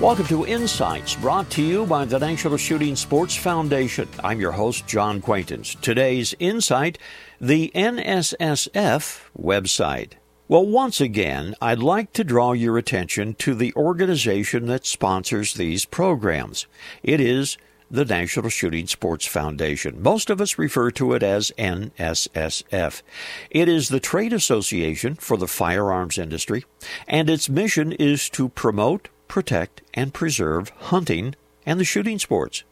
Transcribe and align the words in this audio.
Welcome 0.00 0.26
to 0.26 0.44
Insights, 0.44 1.14
brought 1.14 1.48
to 1.50 1.62
you 1.62 1.86
by 1.86 2.04
the 2.04 2.18
National 2.18 2.56
Shooting 2.56 2.96
Sports 2.96 3.36
Foundation. 3.36 4.08
I'm 4.24 4.40
your 4.40 4.50
host, 4.50 4.88
John 4.88 5.20
Quaintance. 5.20 5.76
Today's 5.76 6.34
Insight, 6.40 6.98
the 7.40 7.70
NSSF 7.76 9.20
website. 9.40 10.14
Well, 10.48 10.66
once 10.66 11.00
again, 11.00 11.54
I'd 11.62 11.78
like 11.78 12.12
to 12.14 12.24
draw 12.24 12.52
your 12.52 12.76
attention 12.76 13.34
to 13.34 13.54
the 13.54 13.72
organization 13.74 14.66
that 14.66 14.84
sponsors 14.84 15.54
these 15.54 15.84
programs. 15.84 16.66
It 17.04 17.20
is 17.20 17.56
the 17.88 18.04
National 18.04 18.50
Shooting 18.50 18.88
Sports 18.88 19.26
Foundation. 19.26 20.02
Most 20.02 20.28
of 20.28 20.40
us 20.40 20.58
refer 20.58 20.90
to 20.90 21.12
it 21.12 21.22
as 21.22 21.52
NSSF. 21.56 23.02
It 23.48 23.68
is 23.68 23.88
the 23.88 24.00
trade 24.00 24.32
association 24.32 25.14
for 25.14 25.36
the 25.36 25.46
firearms 25.46 26.18
industry, 26.18 26.64
and 27.06 27.30
its 27.30 27.48
mission 27.48 27.92
is 27.92 28.28
to 28.30 28.48
promote, 28.48 29.08
protect, 29.28 29.82
and 29.92 30.14
preserve 30.14 30.70
hunting 30.70 31.34
and 31.66 31.80
the 31.80 31.84
shooting 31.84 32.18
sports. 32.18 32.64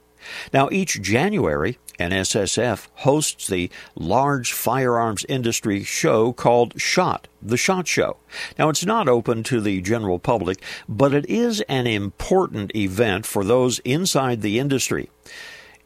Now, 0.52 0.69
each 0.70 1.02
January, 1.02 1.79
NSSF 1.98 2.88
hosts 2.97 3.47
the 3.47 3.70
large 3.95 4.52
firearms 4.52 5.24
industry 5.29 5.83
show 5.83 6.33
called 6.33 6.80
SHOT, 6.80 7.29
the 7.41 7.57
SHOT 7.57 7.87
Show. 7.87 8.16
Now, 8.59 8.69
it's 8.69 8.84
not 8.84 9.09
open 9.09 9.43
to 9.45 9.60
the 9.60 9.80
general 9.80 10.19
public, 10.19 10.62
but 10.88 11.15
it 11.15 11.27
is 11.27 11.60
an 11.62 11.87
important 11.87 12.74
event 12.74 13.27
for 13.27 13.45
those 13.45 13.79
inside 13.80 14.43
the 14.43 14.59
industry. 14.59 15.10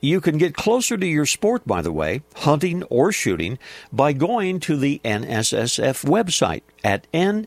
You 0.00 0.20
can 0.20 0.36
get 0.36 0.55
closer 0.55 0.96
to 0.98 1.06
your 1.06 1.24
sport, 1.24 1.66
by 1.66 1.80
the 1.80 1.92
way, 1.92 2.23
hunting 2.37 2.82
or 2.84 3.12
shooting, 3.12 3.59
by 3.91 4.12
going 4.12 4.60
to 4.60 4.77
the 4.77 5.00
NSSF 5.04 6.04
website 6.04 6.62
at 6.84 7.10
nssf.org. 7.12 7.46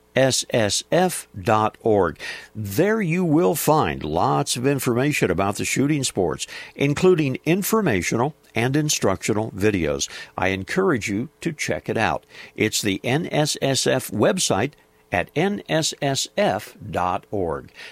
There 2.56 3.02
you 3.02 3.24
will 3.24 3.56
find 3.56 4.04
lots 4.04 4.58
of 4.58 4.66
information 4.66 5.30
about 5.30 5.58
the 5.58 5.66
shooting 5.66 6.04
sports, 6.04 6.48
including 6.76 7.38
informational 7.46 8.34
and 8.56 8.76
instructional 8.76 9.52
videos. 9.52 10.10
I 10.36 10.48
encourage 10.48 11.08
you 11.08 11.30
to 11.42 11.54
check 11.54 11.88
it 11.88 11.98
out. 11.98 12.26
It's 12.56 12.82
the 12.82 13.00
NSSF 13.04 14.12
website 14.12 14.72
at 15.12 15.34
nssf.org. 15.34 16.72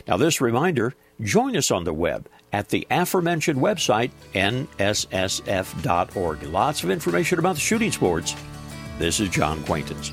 Now, 0.08 0.18
this 0.18 0.42
reminder 0.42 0.94
join 1.22 1.58
us 1.58 1.72
on 1.72 1.84
the 1.84 1.94
web 1.94 2.30
at 2.54 2.70
the 2.70 2.88
aforementioned 2.90 3.60
website, 3.60 4.12
nssf.org. 4.34 4.84
Lots 6.44 6.84
of 6.84 6.90
information 6.90 7.40
about 7.40 7.56
the 7.56 7.62
shooting 7.62 7.92
sports. 7.92 8.36
This 8.98 9.20
is 9.20 9.30
John 9.30 9.64
Quaintance. 9.64 10.12